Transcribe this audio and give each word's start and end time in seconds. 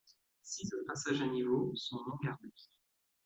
Six 0.41 0.73
autres 0.73 0.87
passages 0.87 1.21
à 1.21 1.27
niveau 1.27 1.73
sont 1.75 1.97
non 2.07 2.15
gardés. 2.23 2.51